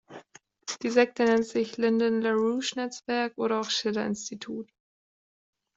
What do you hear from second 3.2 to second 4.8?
oder auch Schiller-Institut.